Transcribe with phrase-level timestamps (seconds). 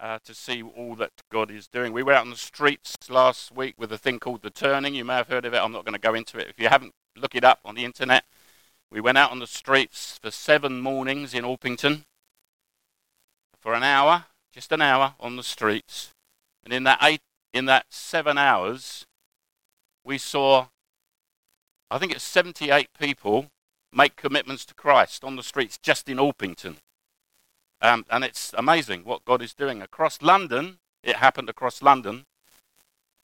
[0.00, 1.92] uh, to see all that God is doing.
[1.92, 4.94] We were out on the streets last week with a thing called The Turning.
[4.94, 5.58] You may have heard of it.
[5.58, 6.48] I'm not going to go into it.
[6.48, 8.24] If you haven't, look it up on the internet.
[8.90, 12.04] We went out on the streets for seven mornings in Orpington
[13.60, 16.10] for an hour, just an hour on the streets.
[16.64, 17.20] And in that eight,
[17.52, 19.06] in that seven hours,
[20.04, 20.68] we saw,
[21.90, 23.46] I think it's 78 people
[23.92, 26.76] make commitments to Christ on the streets just in Orpington.
[27.82, 29.80] Um, and it's amazing what God is doing.
[29.80, 32.26] Across London, it happened across London.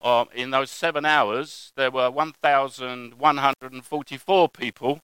[0.00, 5.00] Uh, in those seven hours, there were 1,144 people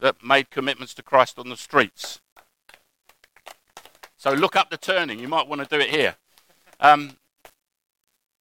[0.00, 2.20] that made commitments to Christ on the streets.
[4.16, 5.20] So look up the turning.
[5.20, 6.16] You might want to do it here.
[6.80, 7.18] Um,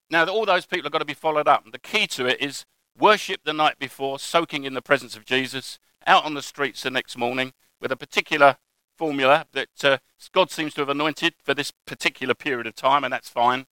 [0.09, 1.71] now, all those people have got to be followed up.
[1.71, 2.65] The key to it is
[2.97, 6.89] worship the night before, soaking in the presence of Jesus, out on the streets the
[6.89, 8.57] next morning with a particular
[8.97, 9.97] formula that uh,
[10.31, 13.65] God seems to have anointed for this particular period of time, and that's fine.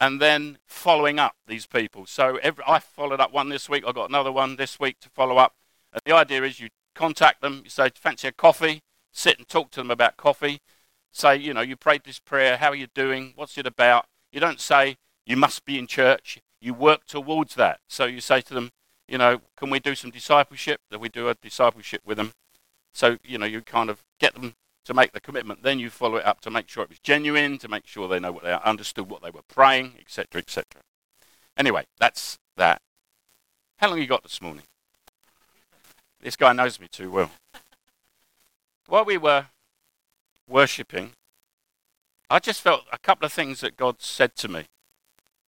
[0.00, 2.06] And then following up these people.
[2.06, 3.84] So every, I followed up one this week.
[3.86, 5.54] I got another one this week to follow up.
[5.92, 8.80] And the idea is you contact them, you say, fancy a coffee,
[9.12, 10.60] sit and talk to them about coffee.
[11.10, 13.32] Say, you know, you prayed this prayer, how are you doing?
[13.34, 14.06] What's it about?
[14.30, 16.38] You don't say, you must be in church.
[16.60, 17.80] You work towards that.
[17.88, 18.70] So you say to them,
[19.08, 20.80] you know, can we do some discipleship?
[20.90, 22.32] That we do a discipleship with them.
[22.94, 25.62] So, you know, you kind of get them to make the commitment.
[25.62, 28.18] Then you follow it up to make sure it was genuine, to make sure they
[28.18, 30.64] know what they understood, what they were praying, etc., etc.
[31.56, 32.80] Anyway, that's that.
[33.78, 34.64] How long you got this morning?
[36.20, 37.30] This guy knows me too well.
[38.86, 39.46] While we were
[40.48, 41.12] worshipping,
[42.30, 44.64] I just felt a couple of things that God said to me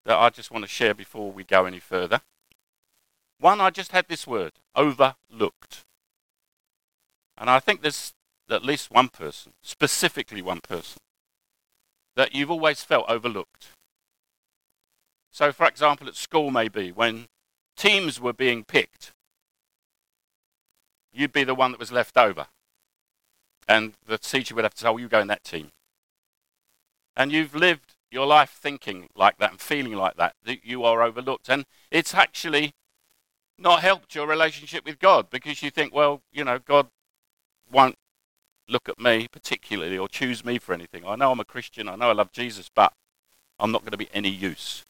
[0.04, 2.20] that I just want to share before we go any further.
[3.38, 5.84] One, I just had this word, overlooked.
[7.40, 8.12] And I think there's
[8.50, 10.98] at least one person, specifically one person,
[12.14, 13.68] that you've always felt overlooked.
[15.32, 17.28] So, for example, at school, maybe when
[17.76, 19.12] teams were being picked,
[21.12, 22.48] you'd be the one that was left over.
[23.66, 25.70] And the teacher would have to say, Oh, you go in that team.
[27.16, 31.02] And you've lived your life thinking like that and feeling like that, that you are
[31.02, 31.48] overlooked.
[31.48, 32.72] And it's actually
[33.56, 36.88] not helped your relationship with God because you think, well, you know, God
[37.70, 37.96] won't
[38.68, 41.04] look at me particularly or choose me for anything.
[41.04, 42.92] I know I'm a Christian, I know I love Jesus, but
[43.58, 44.84] I'm not going to be any use.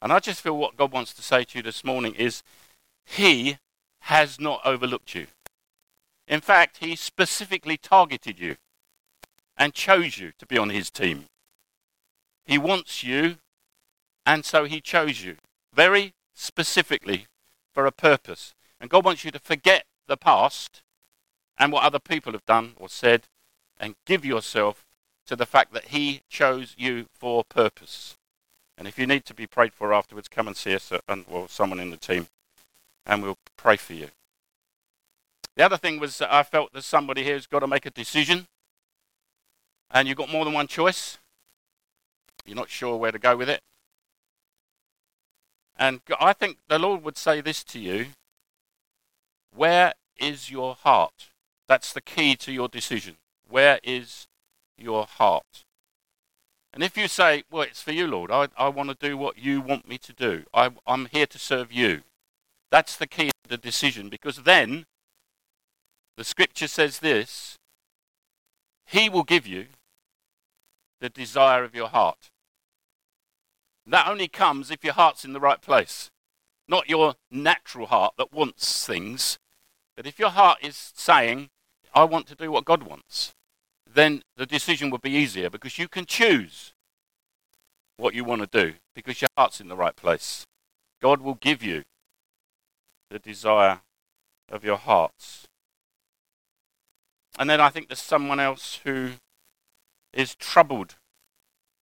[0.00, 2.42] And I just feel what God wants to say to you this morning is
[3.04, 3.58] He
[4.00, 5.26] has not overlooked you.
[6.28, 8.56] In fact, He specifically targeted you
[9.56, 11.24] and chose you to be on His team.
[12.44, 13.36] He wants you,
[14.24, 15.36] and so He chose you
[15.74, 17.26] very specifically
[17.72, 18.54] for a purpose.
[18.80, 20.82] And God wants you to forget the past
[21.58, 23.24] and what other people have done or said
[23.78, 24.84] and give yourself
[25.26, 28.16] to the fact that He chose you for purpose.
[28.78, 31.24] And if you need to be prayed for afterwards, come and see us uh, and
[31.28, 32.26] well, someone in the team,
[33.04, 34.08] and we'll pray for you.
[35.56, 38.46] The other thing was I felt there's somebody here who's got to make a decision,
[39.90, 41.18] and you've got more than one choice.
[42.44, 43.60] You're not sure where to go with it.
[45.78, 48.06] And I think the Lord would say this to you
[49.54, 51.30] Where is your heart?
[51.68, 53.16] That's the key to your decision.
[53.48, 54.26] Where is
[54.76, 55.64] your heart?
[56.72, 59.38] And if you say, Well, it's for you, Lord, I, I want to do what
[59.38, 62.02] you want me to do, I, I'm here to serve you,
[62.70, 64.84] that's the key to the decision because then
[66.16, 67.56] the scripture says this
[68.84, 69.66] He will give you
[71.00, 72.30] the desire of your heart.
[73.86, 76.10] That only comes if your heart's in the right place,
[76.66, 79.38] not your natural heart that wants things.
[79.96, 81.48] But if your heart is saying,
[81.96, 83.32] I want to do what God wants,
[83.90, 86.74] then the decision would be easier because you can choose
[87.96, 90.44] what you want to do because your heart's in the right place.
[91.00, 91.84] God will give you
[93.10, 93.80] the desire
[94.50, 95.46] of your hearts.
[97.38, 99.12] And then I think there's someone else who
[100.12, 100.96] is troubled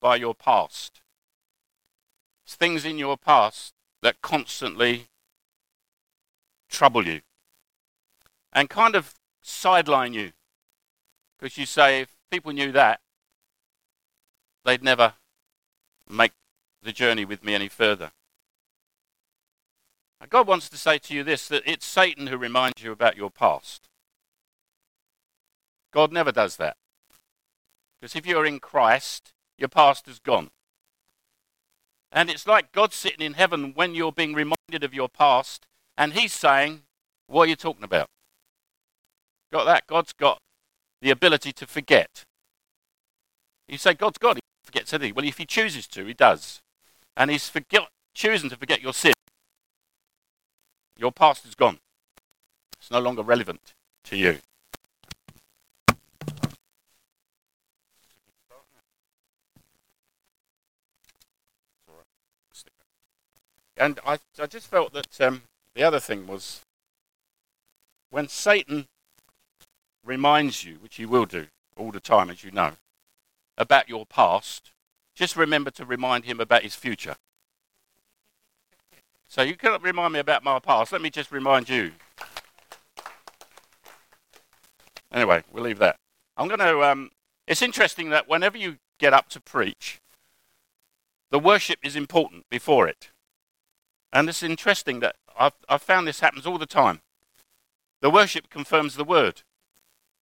[0.00, 1.00] by your past.
[2.46, 5.06] There's things in your past that constantly
[6.70, 7.22] trouble you
[8.52, 9.14] and kind of
[9.44, 10.32] sideline you.
[11.38, 13.00] Because you say, if people knew that,
[14.64, 15.14] they'd never
[16.08, 16.32] make
[16.82, 18.12] the journey with me any further.
[20.20, 23.17] And God wants to say to you this that it's Satan who reminds you about
[23.17, 23.88] your past.
[25.93, 26.76] God never does that.
[28.00, 30.50] Because if you're in Christ, your past is gone.
[32.11, 36.12] And it's like God sitting in heaven when you're being reminded of your past, and
[36.12, 36.82] He's saying,
[37.26, 38.08] What are you talking about?
[39.55, 39.87] Got that?
[39.87, 40.39] God's got
[41.01, 42.25] the ability to forget.
[43.69, 45.15] You say, God's God, He forgets anything.
[45.15, 46.59] Well, if he chooses to, he does.
[47.17, 47.83] And he's forget,
[48.15, 49.12] choosing to forget your sin.
[50.99, 51.79] Your past is gone.
[52.81, 53.75] It's no longer relevant
[54.06, 54.39] to you.
[63.77, 65.43] And I, I just felt that um,
[65.77, 66.62] the other thing was
[68.11, 68.87] when Satan
[70.05, 71.47] reminds you, which he will do
[71.77, 72.73] all the time, as you know,
[73.56, 74.73] about your past,
[75.15, 77.17] just remember to remind him about his future.
[79.27, 80.93] So you cannot remind me about my past.
[80.93, 81.93] Let me just remind you.
[85.12, 85.97] Anyway, we'll leave that.
[86.37, 86.83] I'm going to.
[86.83, 87.11] Um,
[87.47, 90.01] it's interesting that whenever you get up to preach,
[91.31, 93.11] the worship is important before it.
[94.12, 97.01] And it's interesting that I've, I've found this happens all the time.
[98.01, 99.43] The worship confirms the word.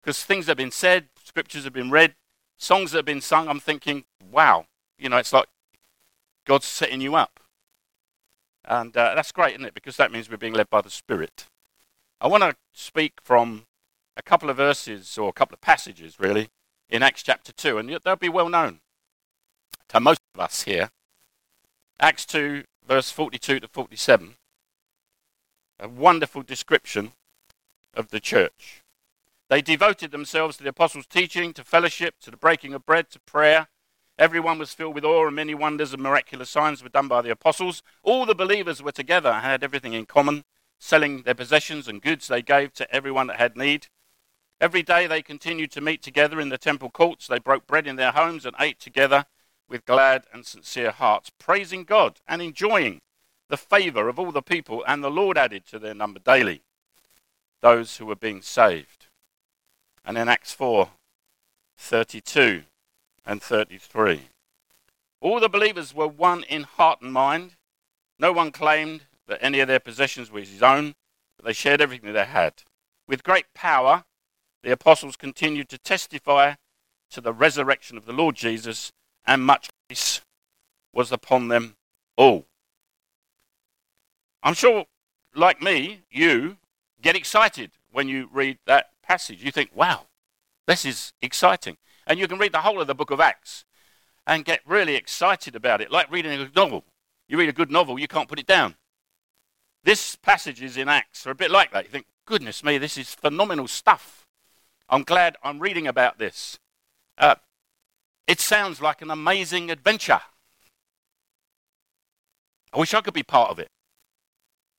[0.01, 2.15] Because things have been said, scriptures have been read,
[2.57, 4.65] songs have been sung, I'm thinking, wow,
[4.98, 5.48] you know, it's like
[6.45, 7.39] God's setting you up.
[8.65, 9.74] And uh, that's great, isn't it?
[9.74, 11.45] Because that means we're being led by the Spirit.
[12.19, 13.65] I want to speak from
[14.15, 16.50] a couple of verses, or a couple of passages, really,
[16.89, 18.80] in Acts chapter 2, and they'll be well known
[19.89, 20.89] to most of us here.
[22.00, 24.36] Acts 2, verse 42 to 47,
[25.80, 27.13] a wonderful description
[27.94, 28.81] of the church.
[29.51, 33.19] They devoted themselves to the apostles' teaching, to fellowship, to the breaking of bread, to
[33.19, 33.68] prayer.
[34.18, 37.31] Everyone was filled with awe, and many wonders and miraculous signs were done by the
[37.31, 37.83] apostles.
[38.01, 40.45] All the believers were together and had everything in common,
[40.80, 43.88] selling their possessions and goods they gave to everyone that had need.
[44.62, 47.27] Every day they continued to meet together in the temple courts.
[47.27, 49.25] They broke bread in their homes and ate together
[49.68, 53.01] with glad and sincere hearts, praising God and enjoying
[53.50, 56.63] the favor of all the people, and the Lord added to their number daily
[57.59, 59.00] those who were being saved.
[60.03, 60.89] And in Acts 4
[61.77, 62.63] 32
[63.25, 64.21] and 33.
[65.19, 67.56] All the believers were one in heart and mind.
[68.19, 70.95] No one claimed that any of their possessions was his own,
[71.38, 72.53] but they shared everything they had.
[73.07, 74.03] With great power,
[74.63, 76.56] the apostles continued to testify
[77.12, 78.92] to the resurrection of the Lord Jesus,
[79.25, 80.21] and much grace
[80.94, 81.75] was upon them
[82.18, 82.45] all.
[84.44, 84.86] I'm sure,
[85.36, 86.57] like me, you
[87.01, 89.43] get excited when you read that passage.
[89.43, 90.07] You think, wow,
[90.67, 91.75] this is exciting.
[92.07, 93.65] And you can read the whole of the book of Acts
[94.25, 96.85] and get really excited about it, like reading a novel.
[97.27, 98.75] You read a good novel, you can't put it down.
[99.83, 101.83] This passages in Acts are a bit like that.
[101.83, 104.25] You think, goodness me, this is phenomenal stuff.
[104.87, 106.57] I'm glad I'm reading about this.
[107.17, 107.35] Uh,
[108.27, 110.21] it sounds like an amazing adventure.
[112.71, 113.67] I wish I could be part of it.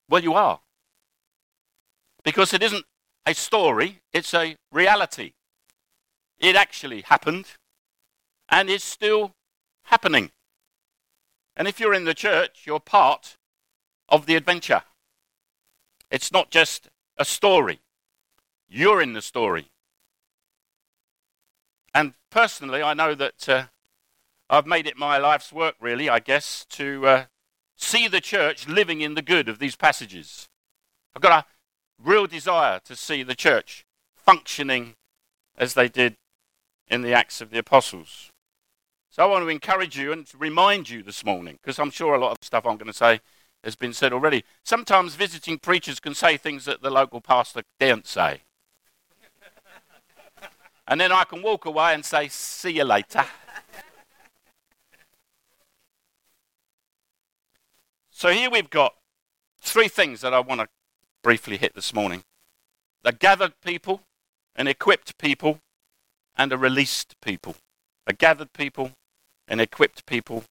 [0.09, 0.59] Well, you are.
[2.23, 2.85] Because it isn't
[3.25, 5.33] a story, it's a reality.
[6.39, 7.45] It actually happened
[8.49, 9.31] and is still
[9.83, 10.31] happening.
[11.55, 13.37] And if you're in the church, you're part
[14.09, 14.83] of the adventure.
[16.11, 17.79] It's not just a story,
[18.67, 19.69] you're in the story.
[21.95, 23.65] And personally, I know that uh,
[24.49, 27.25] I've made it my life's work, really, I guess, to uh,
[27.75, 30.49] see the church living in the good of these passages.
[31.15, 31.52] I've got a
[32.03, 33.85] real desire to see the church
[34.15, 34.95] functioning
[35.57, 36.17] as they did
[36.87, 38.29] in the Acts of the Apostles.
[39.09, 42.19] So I want to encourage you and remind you this morning, because I'm sure a
[42.19, 43.21] lot of the stuff I'm going to say
[43.63, 44.43] has been said already.
[44.63, 48.41] Sometimes visiting preachers can say things that the local pastor daren't say.
[50.85, 53.23] And then I can walk away and say, see you later.
[58.11, 58.93] so here we've got
[59.61, 60.67] three things that I want to
[61.23, 62.23] briefly hit this morning
[63.03, 64.01] the gathered people,
[64.55, 65.59] an equipped people,
[66.37, 67.55] and a released people.
[68.05, 68.91] A gathered people,
[69.47, 70.43] an equipped people,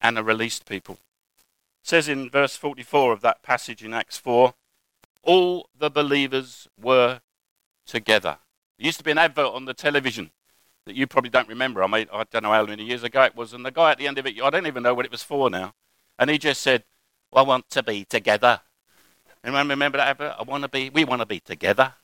[0.00, 0.94] and a released people.
[1.82, 4.54] It says in verse 44 of that passage in Acts 4
[5.22, 7.20] all the believers were
[7.86, 8.38] together.
[8.78, 10.30] Used to be an advert on the television
[10.86, 11.82] that you probably don't remember.
[11.82, 13.98] I made, I don't know how many years ago it was, and the guy at
[13.98, 15.74] the end of it, I don't even know what it was for now,
[16.18, 16.84] and he just said,
[17.30, 18.62] well, "I want to be together."
[19.48, 20.34] Anyone remember that advert?
[20.38, 20.90] I want to be.
[20.90, 21.94] We want to be together.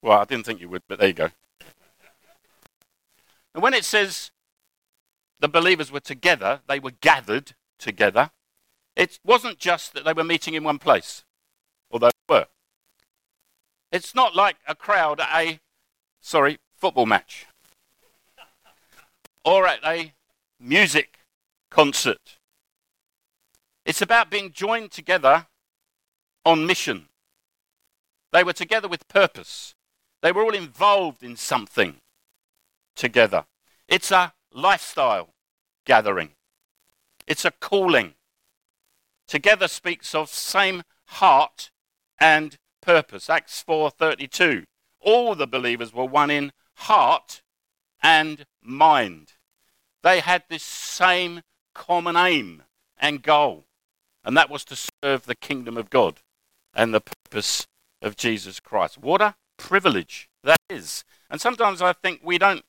[0.00, 1.28] Well, I didn't think you would, but there you go.
[3.54, 4.30] And when it says
[5.38, 8.30] the believers were together, they were gathered together,
[8.96, 11.22] it wasn't just that they were meeting in one place,
[11.90, 12.46] although they were.
[13.92, 15.60] It's not like a crowd at a,
[16.22, 17.44] sorry, football match
[19.44, 20.14] or at a
[20.58, 21.18] music
[21.68, 22.39] concert.
[23.90, 25.48] It's about being joined together
[26.44, 27.08] on mission.
[28.32, 29.74] They were together with purpose.
[30.22, 31.96] They were all involved in something
[32.94, 33.46] together.
[33.88, 35.34] It's a lifestyle
[35.84, 36.36] gathering.
[37.26, 38.14] It's a calling.
[39.26, 41.72] Together speaks of same heart
[42.16, 43.28] and purpose.
[43.28, 44.66] Acts 4:32.
[45.00, 47.42] All the believers were one in heart
[48.00, 49.32] and mind.
[50.04, 51.42] They had this same
[51.74, 52.62] common aim
[52.96, 53.66] and goal,
[54.24, 56.20] and that was to serve the kingdom of God
[56.74, 57.66] and the purpose
[58.02, 58.98] of Jesus Christ.
[58.98, 61.04] What a privilege that is.
[61.30, 62.64] And sometimes I think we don't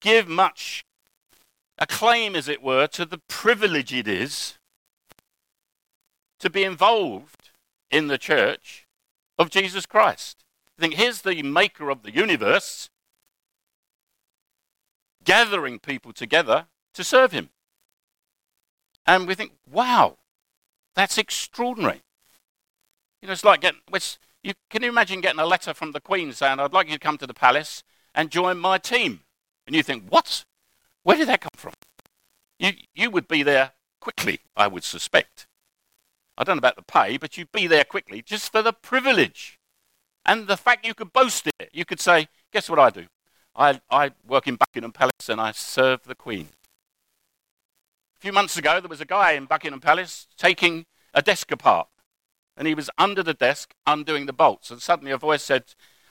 [0.00, 0.84] give much
[1.78, 4.58] acclaim, as it were, to the privilege it is
[6.38, 7.50] to be involved
[7.90, 8.86] in the church
[9.38, 10.44] of Jesus Christ.
[10.78, 12.88] I think here's the maker of the universe
[15.24, 17.50] gathering people together to serve him.
[19.06, 20.16] And we think, wow,
[20.96, 22.00] that's extraordinary.
[23.22, 23.80] You know, it's like getting,
[24.42, 26.98] you, can you imagine getting a letter from the Queen saying, I'd like you to
[26.98, 27.84] come to the palace
[28.14, 29.20] and join my team?
[29.66, 30.44] And you think, what?
[31.02, 31.74] Where did that come from?
[32.58, 35.46] You, you would be there quickly, I would suspect.
[36.38, 39.58] I don't know about the pay, but you'd be there quickly just for the privilege.
[40.24, 41.70] And the fact you could boast it.
[41.72, 43.06] You could say, guess what I do?
[43.54, 46.48] I, I work in Buckingham Palace and I serve the Queen.
[48.18, 51.88] A few months ago, there was a guy in Buckingham Palace taking a desk apart.
[52.56, 54.70] And he was under the desk undoing the bolts.
[54.70, 55.64] And suddenly a voice said,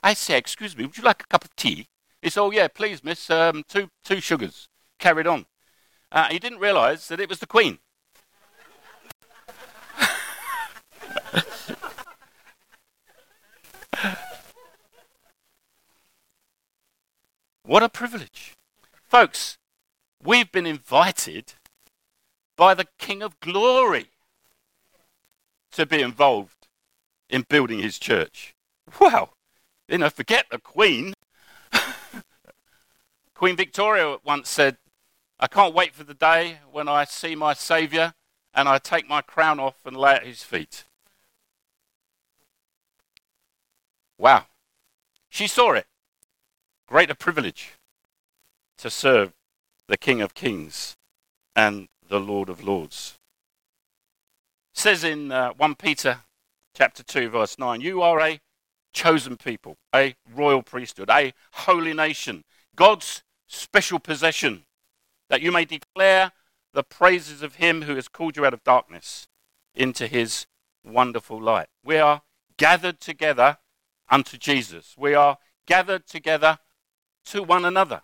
[0.04, 1.88] I say, excuse me, would you like a cup of tea?
[2.22, 4.70] He said, oh, yeah, please, miss, um, two, two sugars.
[5.00, 5.48] Carried on.
[6.12, 7.80] Uh, he didn't realize that it was the Queen.
[17.68, 18.54] What a privilege.
[19.10, 19.58] Folks,
[20.24, 21.56] we've been invited
[22.56, 24.08] by the King of Glory
[25.72, 26.68] to be involved
[27.30, 28.56] in building his church.
[29.00, 29.32] Wow.
[29.88, 31.14] You know, forget the Queen.
[33.34, 34.78] Queen Victoria once said,
[35.40, 38.14] I can't wait for the day when I see my Saviour
[38.54, 40.86] and I take my crown off and lay at his feet.
[44.18, 44.46] Wow.
[45.30, 45.88] She saw it
[46.88, 47.74] greater privilege
[48.78, 49.34] to serve
[49.88, 50.96] the King of Kings
[51.56, 53.18] and the Lord of Lords.
[54.74, 56.20] It says in uh, 1 Peter
[56.76, 58.40] chapter 2 verse 9, you are a
[58.94, 62.44] chosen people, a royal priesthood, a holy nation,
[62.76, 64.66] God's special possession,
[65.30, 66.32] that you may declare
[66.74, 69.28] the praises of him who has called you out of darkness
[69.74, 70.46] into his
[70.84, 71.68] wonderful light.
[71.84, 72.22] We are
[72.58, 73.58] gathered together
[74.10, 74.96] unto Jesus.
[74.98, 76.60] We are gathered together
[77.26, 78.02] to one another.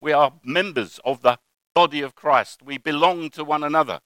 [0.00, 1.38] We are members of the
[1.74, 2.62] body of Christ.
[2.62, 4.00] We belong to one another.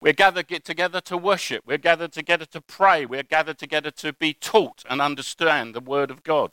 [0.00, 1.64] We're gathered together to worship.
[1.66, 3.04] We're gathered together to pray.
[3.04, 6.52] We're gathered together to be taught and understand the Word of God.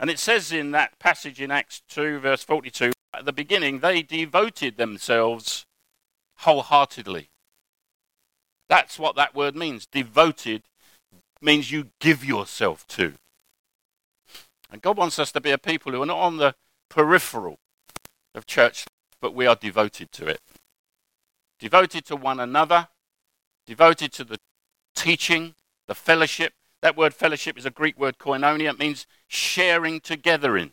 [0.00, 4.02] And it says in that passage in Acts 2, verse 42, at the beginning, they
[4.02, 5.66] devoted themselves
[6.38, 7.28] wholeheartedly.
[8.68, 9.86] That's what that word means.
[9.86, 10.62] Devoted
[11.40, 13.14] means you give yourself to.
[14.70, 16.54] And God wants us to be a people who are not on the
[16.88, 17.58] peripheral
[18.34, 18.86] of church,
[19.20, 20.40] but we are devoted to it.
[21.58, 22.88] Devoted to one another,
[23.66, 24.38] devoted to the
[24.94, 25.54] teaching,
[25.86, 26.52] the fellowship.
[26.82, 28.70] That word fellowship is a Greek word koinonia.
[28.70, 30.72] It means sharing together in.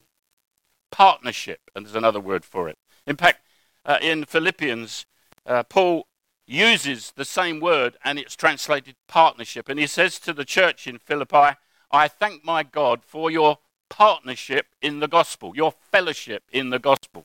[0.91, 2.77] Partnership, and there's another word for it.
[3.07, 3.41] In fact,
[3.85, 5.05] uh, in Philippians,
[5.45, 6.07] uh, Paul
[6.45, 9.69] uses the same word and it's translated partnership.
[9.69, 11.57] And he says to the church in Philippi,
[11.91, 17.23] I thank my God for your partnership in the gospel, your fellowship in the gospel.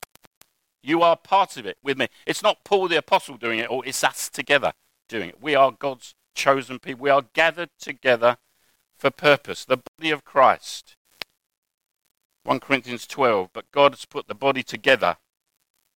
[0.87, 2.07] You are part of it with me.
[2.27, 4.73] It's not Paul the apostle doing it, or it's us together
[5.09, 5.43] doing it.
[5.43, 7.03] We are God's chosen people.
[7.03, 8.37] We are gathered together
[8.97, 10.95] for purpose, the body of Christ.
[12.45, 15.17] 1 Corinthians 12, but God has put the body together,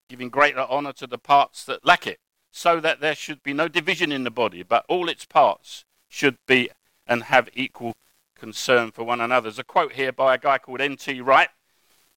[0.09, 2.17] giving greater honor to the parts that lack it,
[2.51, 6.37] so that there should be no division in the body, but all its parts should
[6.47, 6.71] be
[7.05, 7.93] and have equal
[8.35, 9.43] concern for one another.
[9.43, 11.21] There's a quote here by a guy called N.T.
[11.21, 11.49] Wright,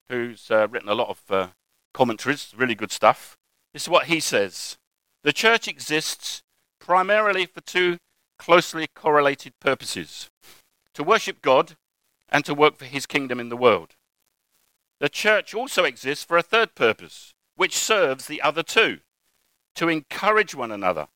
[0.09, 1.49] who's uh, written a lot of uh,
[1.92, 3.37] commentaries, really good stuff.
[3.72, 4.76] This is what he says
[5.22, 6.42] The church exists
[6.80, 7.99] primarily for two
[8.38, 10.28] closely correlated purposes
[10.94, 11.76] to worship God
[12.28, 13.94] and to work for his kingdom in the world.
[15.00, 19.00] The church also exists for a third purpose, which serves the other two
[19.75, 21.08] to encourage one another,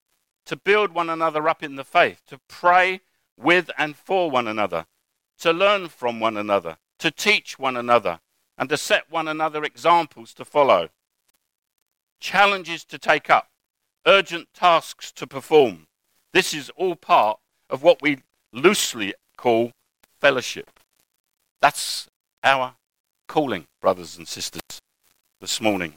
[0.47, 3.01] to build one another up in the faith, to pray
[3.39, 4.87] with and for one another,
[5.41, 8.21] to learn from one another, to teach one another,
[8.59, 10.89] and to set one another examples to follow.
[12.21, 13.49] Challenges to take up,
[14.07, 15.87] urgent tasks to perform.
[16.33, 18.19] This is all part of what we
[18.53, 19.73] loosely call
[20.21, 20.81] fellowship.
[21.61, 22.09] That's
[22.43, 22.75] our
[23.29, 24.63] calling, brothers and sisters,
[25.41, 25.95] this morning.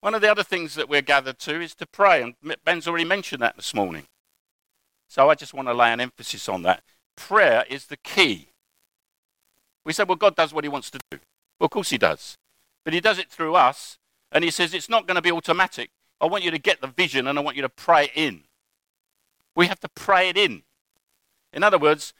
[0.00, 3.04] One of the other things that we're gathered to is to pray, and Ben's already
[3.04, 4.04] mentioned that this morning.
[5.08, 6.82] So I just want to lay an emphasis on that.
[7.16, 8.50] Prayer is the key.
[9.84, 11.18] We say, well, God does what he wants to do.
[11.58, 12.36] Well, of course he does.
[12.84, 13.98] But he does it through us,
[14.32, 15.90] and he says it's not going to be automatic.
[16.20, 18.42] I want you to get the vision and I want you to pray it in.
[19.54, 20.62] We have to pray it in.
[21.52, 22.12] In other words,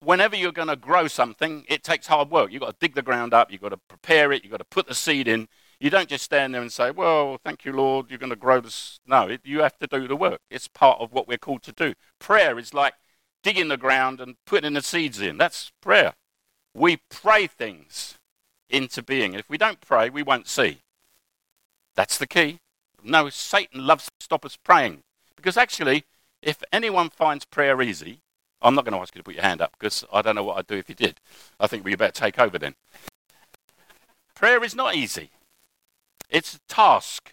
[0.00, 2.52] whenever you're going to grow something, it takes hard work.
[2.52, 4.64] You've got to dig the ground up, you've got to prepare it, you've got to
[4.64, 5.48] put the seed in.
[5.80, 8.60] You don't just stand there and say, Well, thank you, Lord, you're going to grow
[8.60, 8.98] this.
[9.06, 10.40] No, it, you have to do the work.
[10.50, 11.94] It's part of what we're called to do.
[12.18, 12.94] Prayer is like
[13.42, 15.38] digging the ground and putting the seeds in.
[15.38, 16.14] That's prayer.
[16.78, 18.18] We pray things
[18.70, 19.34] into being.
[19.34, 20.78] If we don't pray, we won't see.
[21.96, 22.60] That's the key.
[23.02, 25.02] No, Satan loves to stop us praying.
[25.34, 26.04] Because actually,
[26.40, 28.20] if anyone finds prayer easy,
[28.62, 30.44] I'm not going to ask you to put your hand up because I don't know
[30.44, 31.20] what I'd do if you did.
[31.58, 32.76] I think we better take over then.
[34.36, 35.30] prayer is not easy.
[36.30, 37.32] It's a task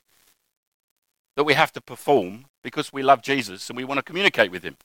[1.35, 4.63] that we have to perform because we love Jesus and we want to communicate with
[4.63, 4.77] him.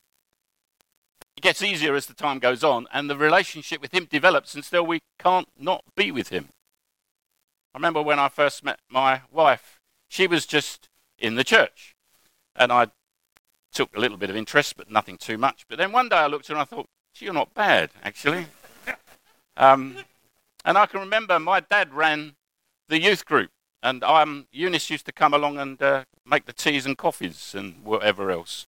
[1.40, 4.62] It gets easier as the time goes on and the relationship with him develops and
[4.62, 6.50] still we can't not be with him.
[7.74, 11.94] I remember when I first met my wife, she was just in the church.
[12.54, 12.88] And I
[13.72, 15.64] took a little bit of interest, but nothing too much.
[15.66, 16.84] But then one day I looked at her and I thought,
[17.18, 18.44] you're not bad, actually.
[19.56, 19.96] um,
[20.66, 22.34] and I can remember my dad ran
[22.90, 23.48] the youth group,
[23.82, 27.82] and um, Eunice used to come along and uh, make the teas and coffees and
[27.82, 28.66] whatever else.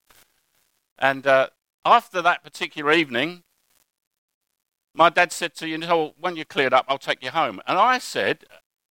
[0.98, 1.48] And uh,
[1.84, 3.42] after that particular evening,
[4.94, 7.60] my dad said to you, oh, when you're cleared up, I'll take you home.
[7.66, 8.44] And I said,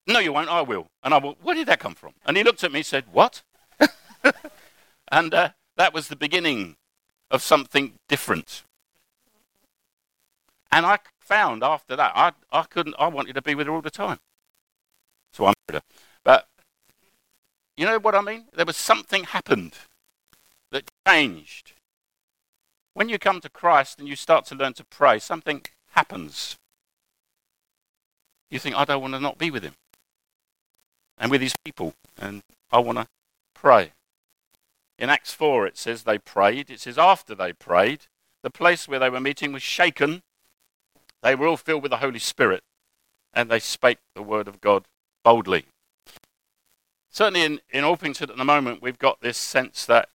[0.07, 0.87] no, you won't, I will.
[1.03, 2.13] And I went, where did that come from?
[2.25, 3.43] And he looked at me and said, what?
[5.11, 6.75] and uh, that was the beginning
[7.29, 8.63] of something different.
[10.71, 13.81] And I found after that, I, I couldn't, I wanted to be with her all
[13.81, 14.19] the time.
[15.33, 15.81] So I'm with her.
[16.23, 16.47] But
[17.77, 18.45] you know what I mean?
[18.53, 19.73] There was something happened
[20.71, 21.73] that changed.
[22.93, 26.57] When you come to Christ and you start to learn to pray, something happens.
[28.49, 29.73] You think, I don't want to not be with him
[31.17, 33.07] and with his people, and I want to
[33.53, 33.91] pray.
[34.99, 36.69] In Acts 4, it says they prayed.
[36.69, 38.07] It says after they prayed,
[38.43, 40.21] the place where they were meeting was shaken.
[41.23, 42.61] They were all filled with the Holy Spirit,
[43.33, 44.85] and they spake the word of God
[45.23, 45.65] boldly.
[47.09, 50.09] Certainly in, in Orpington at the moment, we've got this sense that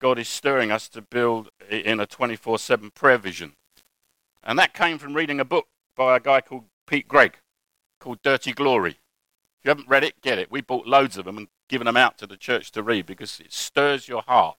[0.00, 3.52] God is stirring us to build in a 24 7 prayer vision.
[4.42, 7.36] And that came from reading a book by a guy called Pete Greig
[8.00, 8.92] called Dirty Glory.
[8.92, 10.50] If you haven't read it, get it.
[10.50, 13.38] We bought loads of them and given them out to the church to read because
[13.38, 14.56] it stirs your heart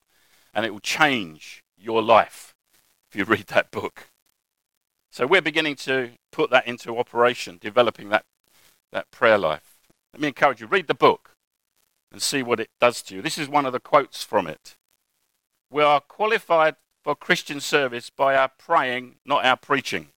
[0.54, 2.54] and it will change your life
[3.10, 4.10] if you read that book.
[5.10, 8.24] So we're beginning to put that into operation, developing that,
[8.92, 9.78] that prayer life.
[10.14, 11.30] Let me encourage you, read the book
[12.12, 13.22] and see what it does to you.
[13.22, 14.76] This is one of the quotes from it.
[15.72, 20.08] We are qualified for Christian service by our praying, not our preaching,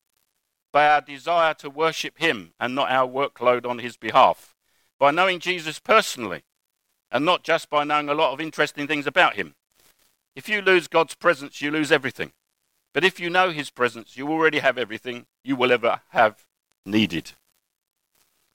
[0.74, 4.54] by our desire to worship Him and not our workload on His behalf,
[5.00, 6.44] by knowing Jesus personally
[7.10, 9.56] and not just by knowing a lot of interesting things about Him.
[10.36, 12.34] If you lose God's presence, you lose everything.
[12.94, 16.44] But if you know His presence, you already have everything you will ever have
[16.86, 17.32] needed.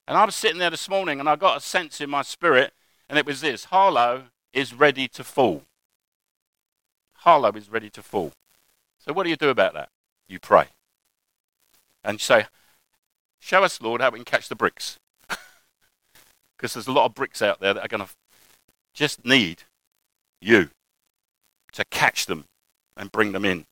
[0.06, 2.74] And I was sitting there this morning and I got a sense in my spirit,
[3.08, 5.62] and it was this Harlow is ready to fall.
[7.20, 8.32] Harlow is ready to fall.
[8.98, 9.88] So, what do you do about that?
[10.28, 10.66] You pray.
[12.02, 12.46] And you say,
[13.40, 14.98] Show us, Lord, how we can catch the bricks.
[16.56, 18.12] Because there's a lot of bricks out there that are going to
[18.92, 19.62] just need
[20.42, 20.68] you
[21.72, 22.44] to catch them
[22.98, 23.64] and bring them in.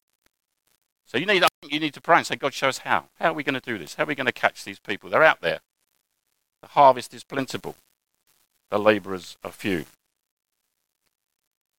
[1.05, 3.09] So you need, I think you need to pray and say, God, show us how.
[3.19, 3.97] How are we going to do this?
[3.97, 5.11] How are we going to catch these people?
[5.11, 5.61] They're out there.
[6.63, 7.77] The harvest is plentiful.
[8.71, 9.85] The labourers are few.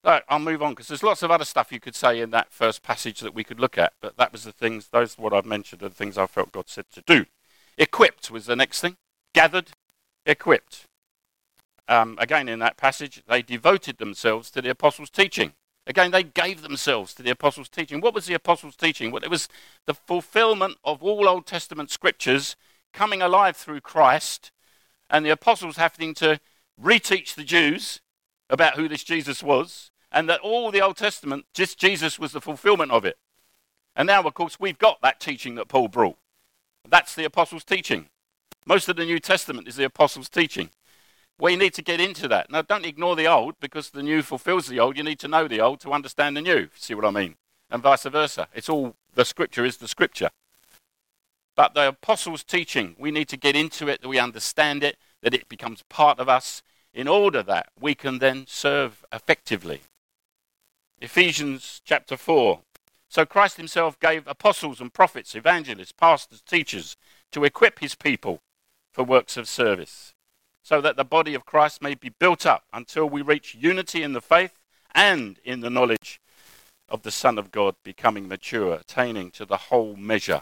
[0.03, 2.83] I'll move on because there's lots of other stuff you could say in that first
[2.83, 5.83] passage that we could look at, but that was the things, those what I've mentioned
[5.83, 7.25] are the things I felt God said to do.
[7.77, 8.95] Equipped was the next thing.
[9.33, 9.71] Gathered,
[10.25, 10.87] equipped
[11.89, 15.53] um, again in that passage, they devoted themselves to the apostles' teaching.
[15.87, 17.99] Again, they gave themselves to the apostles' teaching.
[17.99, 19.09] What was the apostles' teaching?
[19.09, 19.49] Well, it was
[19.87, 22.55] the fulfillment of all Old Testament scriptures
[22.93, 24.51] coming alive through Christ,
[25.09, 26.39] and the apostles having to
[26.79, 28.01] reteach the Jews
[28.49, 32.41] about who this Jesus was, and that all the Old Testament, just Jesus was the
[32.41, 33.17] fulfillment of it.
[33.95, 36.17] And now, of course, we've got that teaching that Paul brought.
[36.87, 38.09] That's the apostles' teaching.
[38.65, 40.69] Most of the New Testament is the apostles' teaching.
[41.41, 42.51] You need to get into that.
[42.51, 44.97] Now, don't ignore the old because the new fulfills the old.
[44.97, 46.69] You need to know the old to understand the new.
[46.75, 47.35] See what I mean?
[47.69, 48.47] And vice versa.
[48.53, 50.29] It's all the scripture is the scripture.
[51.55, 55.33] But the apostles' teaching, we need to get into it, that we understand it, that
[55.33, 56.61] it becomes part of us,
[56.93, 59.81] in order that we can then serve effectively.
[60.99, 62.59] Ephesians chapter 4.
[63.07, 66.95] So Christ himself gave apostles and prophets, evangelists, pastors, teachers
[67.31, 68.39] to equip his people
[68.91, 70.13] for works of service,
[70.63, 74.13] so that the body of Christ may be built up until we reach unity in
[74.13, 74.59] the faith
[74.93, 76.19] and in the knowledge
[76.87, 80.41] of the Son of God, becoming mature, attaining to the whole measure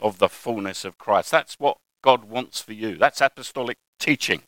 [0.00, 1.30] of the fullness of Christ.
[1.30, 2.96] That's what God wants for you.
[2.96, 4.42] That's apostolic teaching.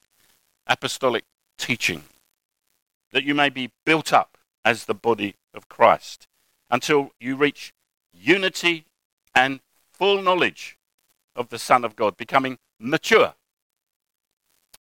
[0.66, 1.24] Apostolic
[1.58, 2.04] teaching.
[3.12, 6.26] That you may be built up as the body of Christ
[6.70, 7.72] until you reach
[8.12, 8.86] unity
[9.34, 9.60] and
[9.92, 10.78] full knowledge
[11.34, 13.34] of the Son of God, becoming mature,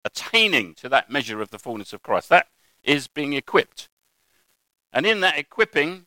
[0.05, 2.29] attaining to that measure of the fullness of Christ.
[2.29, 2.49] That
[2.83, 3.89] is being equipped.
[4.93, 6.07] And in that equipping,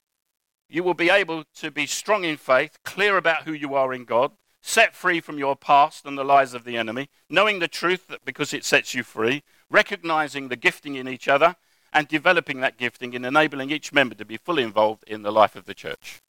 [0.69, 4.05] you will be able to be strong in faith, clear about who you are in
[4.05, 8.07] God, set free from your past and the lies of the enemy, knowing the truth
[8.07, 11.55] that because it sets you free, recognizing the gifting in each other,
[11.93, 15.55] and developing that gifting in enabling each member to be fully involved in the life
[15.55, 16.21] of the church.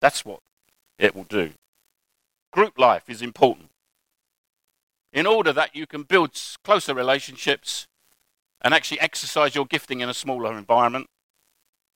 [0.00, 0.40] That's what
[0.98, 1.52] it will do.
[2.52, 3.70] Group life is important
[5.12, 6.30] in order that you can build
[6.64, 7.86] closer relationships
[8.60, 11.06] and actually exercise your gifting in a smaller environment.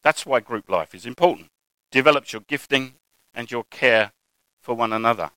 [0.02, 1.48] That's why group life is important.
[1.90, 2.94] Develops your gifting
[3.34, 4.12] and your care
[4.60, 5.30] for one another.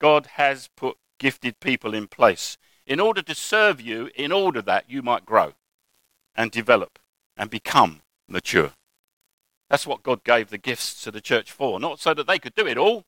[0.00, 4.88] God has put gifted people in place in order to serve you, in order that
[4.88, 5.54] you might grow
[6.34, 6.98] and develop
[7.36, 8.72] and become mature.
[9.68, 12.54] That's what God gave the gifts to the church for, not so that they could
[12.54, 13.04] do it all,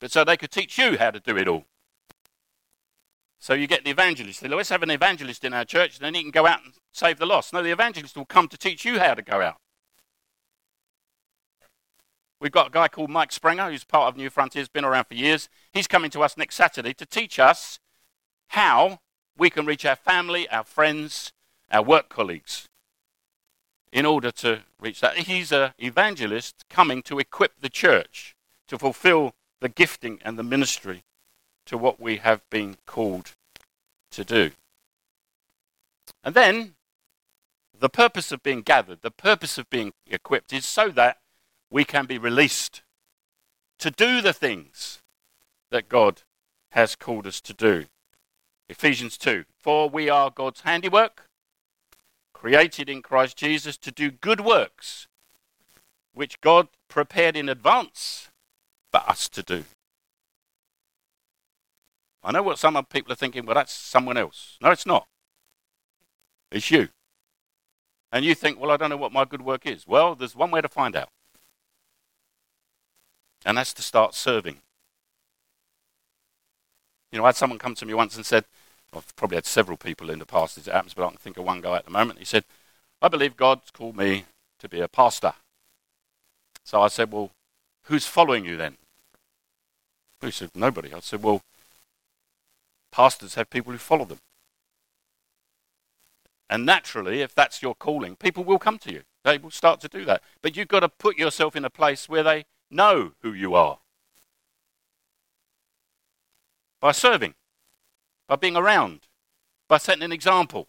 [0.00, 1.66] but so they could teach you how to do it all.
[3.38, 4.42] So you get the evangelist.
[4.42, 7.18] Let's have an evangelist in our church, and then he can go out and save
[7.18, 7.52] the lost.
[7.52, 9.58] No, the evangelist will come to teach you how to go out.
[12.40, 15.14] We've got a guy called Mike Springer, who's part of New Frontiers, been around for
[15.14, 15.48] years.
[15.72, 17.80] He's coming to us next Saturday to teach us
[18.48, 19.00] how
[19.36, 21.32] we can reach our family, our friends,
[21.70, 22.68] our work colleagues
[23.92, 25.16] in order to reach that.
[25.16, 28.34] He's an evangelist coming to equip the church
[28.68, 31.02] to fulfill the gifting and the ministry
[31.66, 33.32] to what we have been called
[34.12, 34.52] to do.
[36.22, 36.74] And then,
[37.78, 41.18] the purpose of being gathered, the purpose of being equipped is so that
[41.70, 42.82] we can be released
[43.78, 45.00] to do the things
[45.70, 46.22] that God
[46.72, 47.86] has called us to do.
[48.68, 51.28] Ephesians 2 For we are God's handiwork,
[52.32, 55.06] created in Christ Jesus to do good works,
[56.12, 58.28] which God prepared in advance
[58.90, 59.64] for us to do.
[62.22, 64.58] I know what some people are thinking, well, that's someone else.
[64.60, 65.06] No, it's not.
[66.50, 66.88] It's you.
[68.10, 69.86] And you think, well, I don't know what my good work is.
[69.86, 71.10] Well, there's one way to find out.
[73.44, 74.58] And that's to start serving.
[77.12, 78.44] You know, I had someone come to me once and said,
[78.94, 81.36] I've probably had several people in the past as it happens, but I can think
[81.36, 82.18] of one guy at the moment.
[82.18, 82.44] He said,
[83.00, 84.24] I believe God's called me
[84.58, 85.34] to be a pastor.
[86.64, 87.30] So I said, Well,
[87.84, 88.76] who's following you then?
[90.20, 90.92] He said, Nobody.
[90.92, 91.42] I said, Well,
[92.90, 94.18] pastors have people who follow them.
[96.50, 99.02] And naturally, if that's your calling, people will come to you.
[99.24, 100.22] They will start to do that.
[100.40, 103.78] But you've got to put yourself in a place where they know who you are
[106.80, 107.34] by serving
[108.28, 109.00] by being around,
[109.66, 110.68] by setting an example.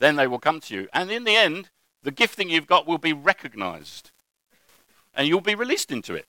[0.00, 0.88] Then they will come to you.
[0.92, 1.70] And in the end,
[2.02, 4.10] the gifting you've got will be recognized.
[5.14, 6.26] And you'll be released into it.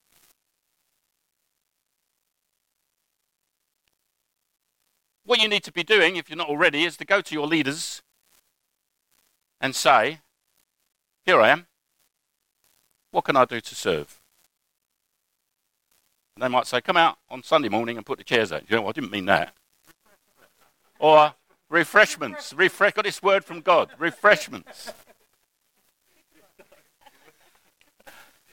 [5.25, 7.47] What you need to be doing, if you're not already, is to go to your
[7.47, 8.01] leaders
[9.59, 10.19] and say,
[11.25, 11.67] Here I am.
[13.11, 14.19] What can I do to serve?
[16.39, 18.63] They might say, Come out on Sunday morning and put the chairs out.
[18.69, 19.54] You know, I didn't mean that
[21.04, 21.34] or
[21.69, 22.54] refreshments.
[22.54, 23.89] Refresh, got this word from God.
[24.00, 24.93] Refreshments.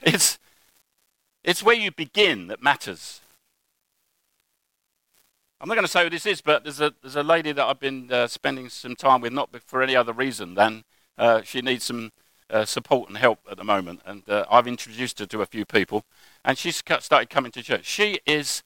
[0.02, 0.38] It's,
[1.44, 3.20] it's where you begin that matters.
[5.60, 7.64] I'm not going to say who this is, but there's a, there's a lady that
[7.64, 10.82] I've been uh, spending some time with, not for any other reason than
[11.16, 12.10] uh, she needs some
[12.50, 14.00] uh, support and help at the moment.
[14.04, 16.04] And uh, I've introduced her to a few people,
[16.44, 17.84] and she's started coming to church.
[17.84, 18.62] She is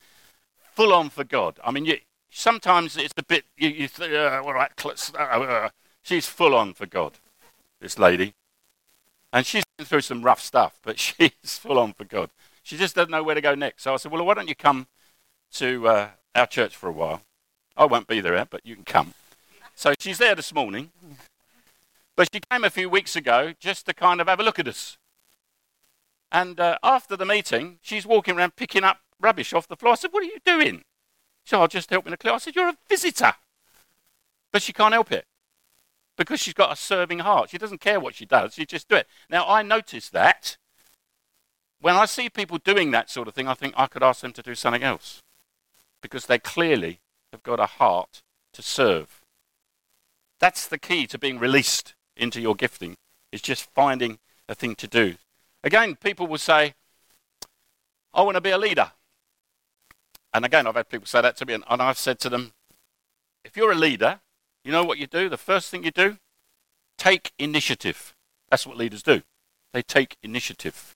[0.74, 1.58] full on for God.
[1.64, 1.98] I mean, you,
[2.30, 5.68] sometimes it's a bit, you, you uh, all right, uh, uh,
[6.02, 7.18] she's full on for God,
[7.80, 8.34] this lady.
[9.32, 12.30] And she's been through some rough stuff, but she's full on for God.
[12.62, 13.82] She just doesn't know where to go next.
[13.82, 14.86] So I said, well, why don't you come
[15.54, 17.22] to uh, our church for a while?
[17.76, 19.14] I won't be there, but you can come.
[19.74, 20.92] So she's there this morning.
[22.16, 24.68] But she came a few weeks ago just to kind of have a look at
[24.68, 24.98] us.
[26.30, 29.92] And uh, after the meeting, she's walking around picking up rubbish off the floor.
[29.92, 30.78] I said, What are you doing?
[31.44, 32.34] She said, I'll just helping to clear.
[32.34, 33.34] I said, You're a visitor.
[34.52, 35.26] But she can't help it
[36.16, 37.50] because she's got a serving heart.
[37.50, 39.08] She doesn't care what she does, she just do it.
[39.28, 40.56] Now, I notice that.
[41.80, 44.32] When I see people doing that sort of thing, I think I could ask them
[44.32, 45.20] to do something else
[46.00, 47.00] because they clearly
[47.32, 48.22] have got a heart
[48.54, 49.20] to serve.
[50.40, 52.96] That's the key to being released into your gifting,
[53.32, 55.16] is just finding a thing to do.
[55.62, 56.74] Again, people will say,
[58.12, 58.92] I want to be a leader.
[60.32, 62.52] And again, I've had people say that to me, and, and I've said to them,
[63.44, 64.20] if you're a leader,
[64.64, 65.28] you know what you do?
[65.28, 66.18] The first thing you do?
[66.98, 68.14] Take initiative.
[68.50, 69.22] That's what leaders do.
[69.72, 70.94] They take initiative.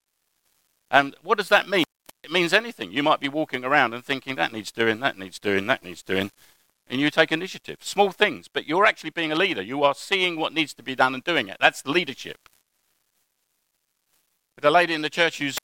[0.90, 1.84] And what does that mean?
[2.22, 2.92] It means anything.
[2.92, 6.02] You might be walking around and thinking, that needs doing, that needs doing, that needs
[6.02, 6.30] doing.
[6.88, 7.78] And you take initiative.
[7.80, 9.60] Small things, but you're actually being a leader.
[9.60, 11.58] You are seeing what needs to be done and doing it.
[11.60, 12.48] That's leadership.
[14.62, 15.58] A lady in the church who's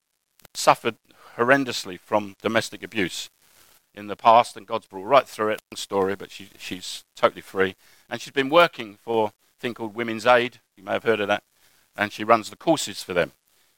[0.53, 0.95] suffered
[1.37, 3.29] horrendously from domestic abuse
[3.93, 5.61] in the past, and God's brought right through it.
[5.71, 7.75] Long story, but she, she's totally free.
[8.09, 10.59] And she's been working for a thing called Women's Aid.
[10.77, 11.43] You may have heard of that.
[11.95, 13.31] And she runs the courses for them.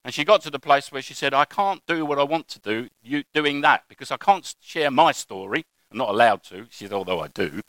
[0.03, 2.47] And she got to the place where she said, I can't do what I want
[2.49, 5.65] to do you, doing that because I can't share my story.
[5.91, 6.67] I'm not allowed to.
[6.69, 7.61] She said, although I do.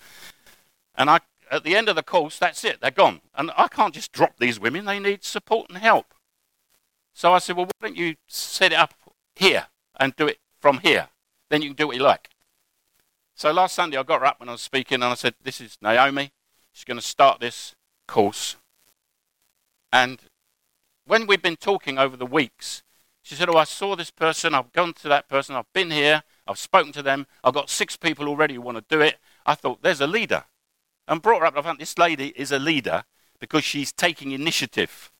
[0.94, 2.80] And I, at the end of the course, that's it.
[2.80, 3.20] They're gone.
[3.34, 4.84] And I can't just drop these women.
[4.84, 6.14] They need support and help.
[7.14, 8.94] So I said, well, why don't you set it up
[9.36, 9.66] here
[9.98, 11.08] and do it from here?
[11.50, 12.30] Then you can do what you like.
[13.38, 15.60] So last Sunday, I got her up when I was speaking and I said, This
[15.60, 16.32] is Naomi.
[16.72, 17.76] She's going to start this
[18.08, 18.56] course.
[19.92, 20.18] And
[21.06, 22.82] when we've been talking over the weeks,
[23.22, 24.54] she said, Oh, I saw this person.
[24.54, 25.54] I've gone to that person.
[25.54, 26.24] I've been here.
[26.48, 27.26] I've spoken to them.
[27.44, 29.18] I've got six people already who want to do it.
[29.46, 30.44] I thought, There's a leader.
[31.06, 31.56] And brought her up.
[31.56, 33.04] I found this lady is a leader
[33.38, 35.10] because she's taking initiative.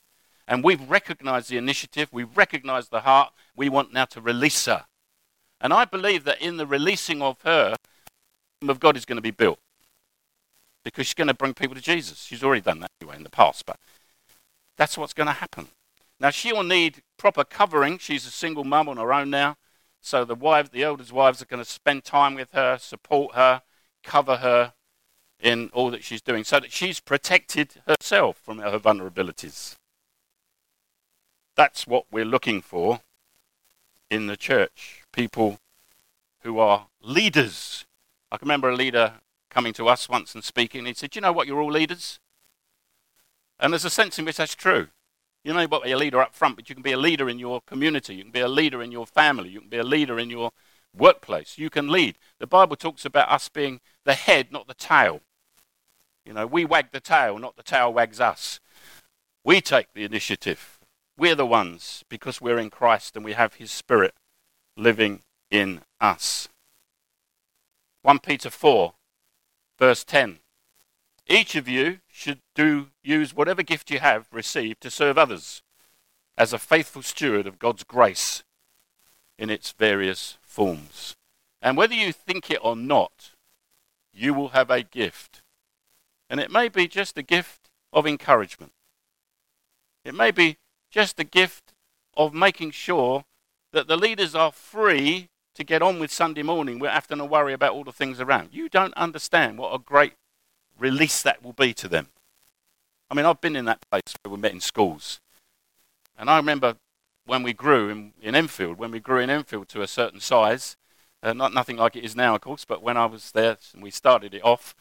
[0.46, 2.08] And we've recognized the initiative.
[2.10, 3.32] We've recognized the heart.
[3.54, 4.86] We want now to release her.
[5.60, 7.76] And I believe that in the releasing of her, the
[8.60, 9.58] kingdom of God is going to be built
[10.84, 12.22] because she's going to bring people to Jesus.
[12.22, 13.78] She's already done that anyway in the past, but
[14.76, 15.68] that's what's going to happen.
[16.20, 17.98] Now she will need proper covering.
[17.98, 19.56] She's a single mum on her own now,
[20.00, 23.62] so the wives, the elders' wives, are going to spend time with her, support her,
[24.02, 24.74] cover her
[25.40, 29.76] in all that she's doing, so that she's protected herself from her vulnerabilities.
[31.56, 33.00] That's what we're looking for
[34.11, 35.02] in the church.
[35.12, 35.58] People
[36.42, 37.84] who are leaders
[38.30, 39.14] I can remember a leader
[39.50, 40.80] coming to us once and speaking.
[40.80, 41.46] And he said, You know what?
[41.46, 42.20] You're all leaders.
[43.58, 44.88] And there's a sense in which that's true.
[45.48, 45.88] You know what?
[45.88, 48.16] You're a leader up front, but you can be a leader in your community.
[48.16, 49.48] You can be a leader in your family.
[49.48, 50.50] You can be a leader in your
[50.94, 51.56] workplace.
[51.56, 52.18] You can lead.
[52.38, 55.22] The Bible talks about us being the head, not the tail.
[56.26, 58.61] You know, we wag the tail, not the tail wags us.
[59.42, 60.78] We take the initiative.
[61.16, 64.12] We're the ones because we're in Christ and we have His Spirit
[64.76, 66.50] living in us.
[68.02, 68.92] 1 Peter 4,
[69.78, 70.40] verse 10.
[71.26, 75.62] Each of you should do use whatever gift you have received to serve others
[76.37, 78.42] as a faithful steward of God's grace
[79.38, 81.14] in its various forms.
[81.62, 83.31] And whether you think it or not,
[84.12, 85.42] you will have a gift.
[86.28, 88.72] And it may be just a gift of encouragement.
[90.04, 90.57] It may be
[90.90, 91.72] just a gift
[92.16, 93.24] of making sure
[93.72, 97.52] that the leaders are free to get on with Sunday morning without having to worry
[97.52, 98.48] about all the things around.
[98.50, 100.14] You don't understand what a great
[100.78, 102.08] release that will be to them.
[103.10, 105.20] I mean, I've been in that place where we met in schools.
[106.16, 106.76] And I remember
[107.26, 110.76] when we grew in, in Enfield, when we grew in Enfield to a certain size,
[111.22, 113.82] uh, not nothing like it is now, of course, but when I was there and
[113.82, 114.74] we started it off,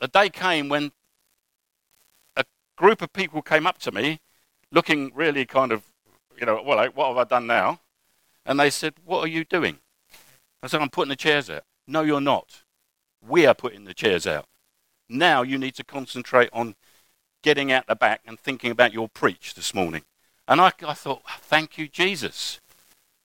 [0.00, 0.92] the day came when
[2.36, 2.44] a
[2.76, 4.20] group of people came up to me
[4.70, 5.82] looking really kind of,
[6.38, 7.80] you know, well, what have I done now?
[8.44, 9.78] And they said, What are you doing?
[10.62, 11.64] I said, I'm putting the chairs out.
[11.86, 12.62] No, you're not.
[13.26, 14.46] We are putting the chairs out.
[15.08, 16.74] Now you need to concentrate on
[17.42, 20.02] getting out the back and thinking about your preach this morning.
[20.46, 22.60] And I, I thought, Thank you, Jesus.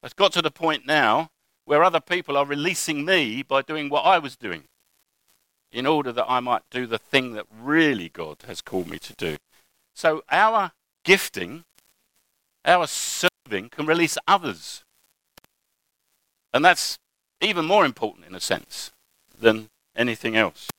[0.02, 1.30] It's got to the point now
[1.66, 4.64] where other people are releasing me by doing what I was doing
[5.72, 9.14] in order that I might do the thing that really God has called me to
[9.14, 9.38] do.
[9.96, 10.74] So our
[11.06, 11.64] gifting,
[12.66, 14.84] our serving can release others
[16.54, 17.00] and that's
[17.42, 18.92] even more important in a sense
[19.38, 20.70] than anything else.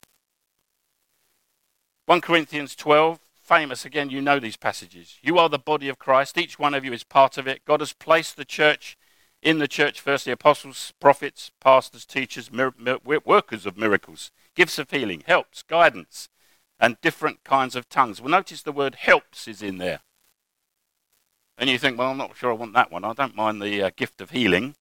[2.07, 5.19] 1 Corinthians 12, famous again, you know these passages.
[5.23, 7.65] You are the body of Christ, each one of you is part of it.
[7.65, 8.97] God has placed the church
[9.43, 14.79] in the church first the apostles, prophets, pastors, teachers, mir- mir- workers of miracles, gifts
[14.79, 16.29] of healing, helps, guidance,
[16.81, 18.21] and different kinds of tongues.
[18.21, 20.01] Well, notice the word helps is in there.
[21.57, 23.05] And you think, well, I'm not sure I want that one.
[23.05, 24.75] I don't mind the uh, gift of healing.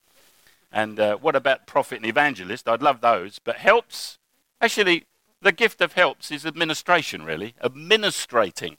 [0.71, 2.67] And uh, what about prophet and evangelist?
[2.67, 3.39] I'd love those.
[3.39, 4.17] But helps,
[4.63, 5.03] actually,
[5.41, 8.77] the gift of helps is administration, really, administrating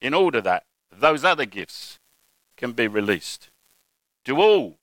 [0.00, 1.98] in order that those other gifts
[2.56, 3.50] can be released.
[4.24, 4.76] Do all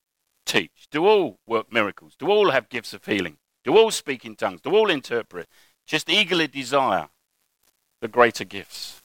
[0.45, 0.87] teach?
[0.91, 2.15] Do all work miracles?
[2.19, 3.37] Do all have gifts of healing?
[3.63, 4.61] Do all speak in tongues?
[4.61, 5.47] Do all interpret?
[5.85, 7.07] Just eagerly desire
[8.01, 9.01] the greater gifts.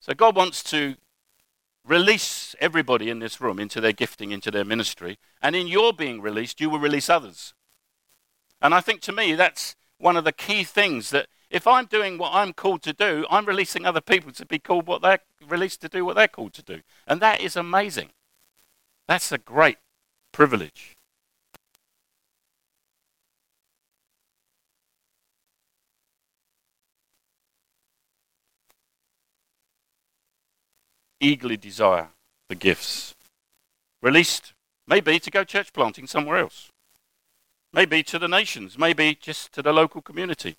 [0.00, 0.96] So God wants to
[1.84, 5.18] release everybody in this room into their gifting, into their ministry.
[5.40, 7.54] And in your being released, you will release others.
[8.60, 12.18] And I think to me, that's one of the key things that if I'm doing
[12.18, 15.80] what I'm called to do, I'm releasing other people to be called what they're released
[15.82, 16.80] to do what they're called to do.
[17.06, 18.10] And that is amazing.
[19.06, 19.78] That's a great
[20.32, 20.94] privilege.
[31.20, 32.08] Eagerly desire
[32.48, 33.14] the gifts.
[34.02, 34.52] Released,
[34.86, 36.70] maybe to go church planting somewhere else.
[37.72, 40.56] Maybe to the nations, maybe just to the local community.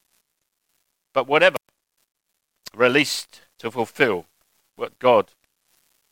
[1.14, 1.58] But whatever,
[2.76, 4.26] released to fulfill
[4.76, 5.32] what God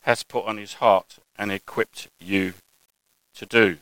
[0.02, 2.54] has put on his heart and equipped you
[3.34, 3.78] to do.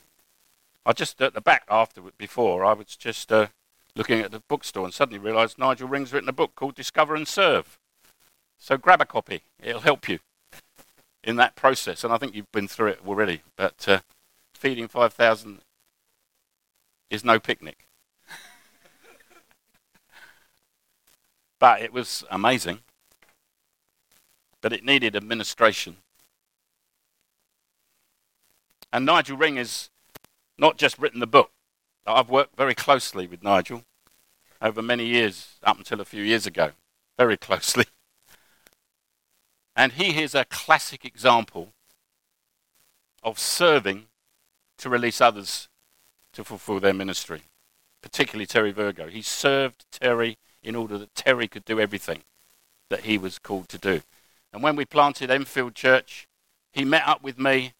[0.84, 3.48] I just at the back after before I was just uh,
[3.96, 7.26] looking at the bookstore and suddenly realised Nigel Ring's written a book called Discover and
[7.26, 7.78] Serve.
[8.58, 10.20] So grab a copy; it'll help you
[11.24, 12.04] in that process.
[12.04, 13.42] And I think you've been through it already.
[13.56, 14.00] But uh,
[14.54, 15.60] feeding five thousand
[17.10, 17.86] is no picnic.
[21.58, 22.80] but it was amazing.
[24.60, 25.98] But it needed administration.
[28.92, 29.90] And Nigel Ring has
[30.58, 31.50] not just written the book.
[32.06, 33.82] I've worked very closely with Nigel
[34.62, 36.72] over many years, up until a few years ago.
[37.18, 37.84] Very closely.
[39.74, 41.74] And he is a classic example
[43.22, 44.06] of serving
[44.78, 45.68] to release others
[46.36, 47.42] to fulfill their ministry,
[48.02, 49.08] particularly Terry Virgo.
[49.08, 52.24] He served Terry in order that Terry could do everything
[52.90, 54.02] that he was called to do.
[54.52, 56.28] And when we planted Enfield Church,
[56.72, 57.72] he met up with me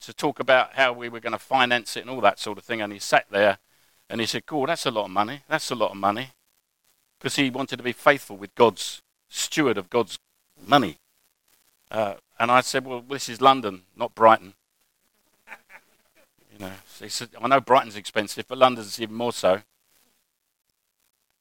[0.00, 2.62] to talk about how we were going to finance it and all that sort of
[2.62, 2.80] thing.
[2.80, 3.58] And he sat there
[4.08, 5.42] and he said, Cool, that's a lot of money.
[5.48, 6.30] That's a lot of money.
[7.18, 10.20] Because he wanted to be faithful with God's steward of God's
[10.64, 10.98] money.
[11.90, 14.54] Uh, and I said, Well, this is London, not Brighton.
[16.58, 17.08] You know, he
[17.40, 19.62] I know Brighton's expensive, but London's even more so.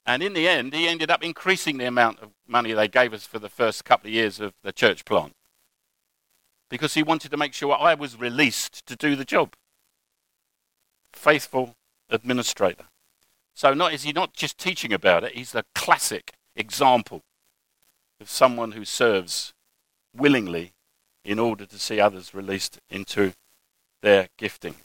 [0.05, 3.25] And in the end, he ended up increasing the amount of money they gave us
[3.25, 5.33] for the first couple of years of the church plant.
[6.69, 9.53] Because he wanted to make sure I was released to do the job.
[11.11, 11.75] Faithful
[12.09, 12.85] administrator.
[13.53, 17.23] So not is he not just teaching about it, he's the classic example
[18.21, 19.53] of someone who serves
[20.15, 20.73] willingly
[21.25, 23.33] in order to see others released into
[24.01, 24.75] their gifting.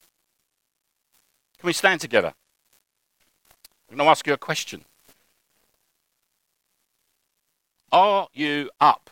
[1.63, 2.35] Can we stand together?
[3.89, 4.85] I'm going to ask you a question.
[7.93, 9.11] Are you up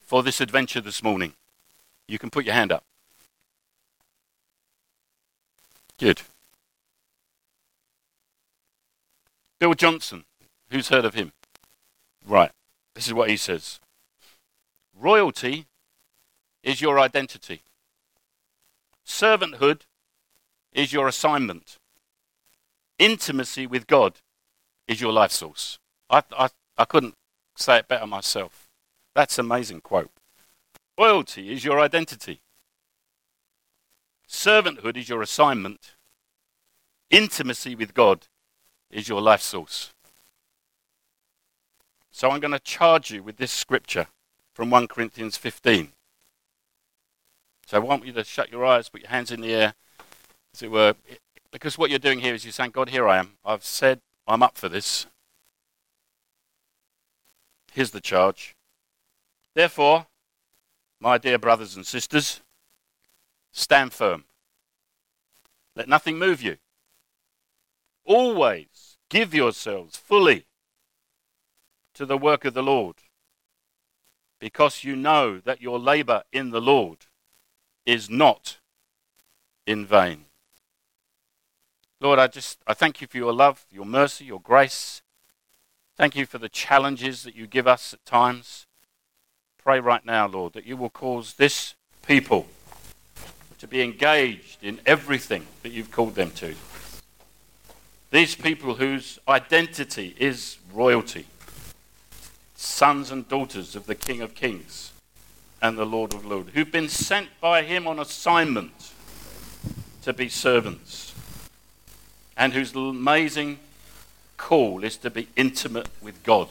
[0.00, 1.34] for this adventure this morning?
[2.08, 2.82] You can put your hand up.
[5.98, 6.22] Good.
[9.58, 10.24] Bill Johnson.
[10.70, 11.32] Who's heard of him?
[12.26, 12.52] Right.
[12.94, 13.80] This is what he says
[14.98, 15.66] Royalty
[16.62, 17.60] is your identity,
[19.06, 19.82] servanthood
[20.72, 21.76] is your assignment.
[22.98, 24.18] Intimacy with God
[24.86, 25.78] is your life source.
[26.08, 27.14] I, I, I couldn't
[27.56, 28.68] say it better myself.
[29.14, 30.10] That's an amazing quote.
[30.98, 32.40] Loyalty is your identity.
[34.28, 35.96] Servanthood is your assignment.
[37.10, 38.26] Intimacy with God
[38.90, 39.90] is your life source.
[42.10, 44.08] So I'm going to charge you with this scripture
[44.54, 45.92] from 1 Corinthians 15.
[47.66, 49.74] So I want you to shut your eyes, put your hands in the air,
[50.54, 50.94] as it were,
[51.50, 53.38] because what you're doing here is you're saying, God, here I am.
[53.44, 55.06] I've said I'm up for this.
[57.72, 58.56] Here's the charge.
[59.54, 60.06] Therefore,
[61.00, 62.40] my dear brothers and sisters,
[63.52, 64.24] stand firm.
[65.76, 66.58] Let nothing move you.
[68.04, 70.46] Always give yourselves fully
[71.94, 72.96] to the work of the Lord,
[74.40, 77.06] because you know that your labor in the Lord
[77.84, 78.58] is not
[79.66, 80.26] in vain.
[82.00, 85.02] Lord, I just I thank you for your love, your mercy, your grace.
[85.96, 88.66] Thank you for the challenges that you give us at times.
[89.62, 91.74] Pray right now, Lord, that you will cause this
[92.06, 92.46] people
[93.58, 96.54] to be engaged in everything that you've called them to.
[98.10, 101.26] These people whose identity is royalty.
[102.56, 104.92] sons and daughters of the King of Kings
[105.62, 108.92] and the Lord of Lords, who've been sent by him on assignment
[110.02, 111.09] to be servants,
[112.40, 113.58] and whose amazing
[114.38, 116.48] call is to be intimate with God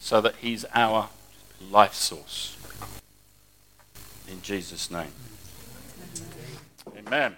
[0.00, 1.10] so that he's our
[1.70, 2.56] life source.
[4.26, 5.12] In Jesus' name.
[6.96, 7.36] Amen.